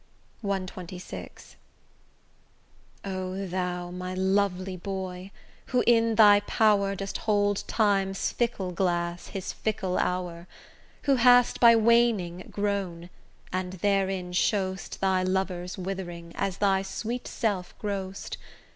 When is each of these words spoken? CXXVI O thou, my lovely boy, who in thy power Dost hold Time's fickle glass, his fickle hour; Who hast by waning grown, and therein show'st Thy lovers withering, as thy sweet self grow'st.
CXXVI 0.43 1.55
O 3.05 3.45
thou, 3.45 3.91
my 3.91 4.15
lovely 4.15 4.75
boy, 4.75 5.29
who 5.67 5.83
in 5.85 6.15
thy 6.15 6.39
power 6.39 6.95
Dost 6.95 7.19
hold 7.19 7.63
Time's 7.67 8.31
fickle 8.31 8.71
glass, 8.71 9.27
his 9.27 9.53
fickle 9.53 9.99
hour; 9.99 10.47
Who 11.03 11.17
hast 11.17 11.59
by 11.59 11.75
waning 11.75 12.47
grown, 12.49 13.11
and 13.53 13.73
therein 13.73 14.31
show'st 14.33 15.01
Thy 15.01 15.21
lovers 15.21 15.77
withering, 15.77 16.31
as 16.35 16.57
thy 16.57 16.81
sweet 16.81 17.27
self 17.27 17.77
grow'st. 17.77 18.37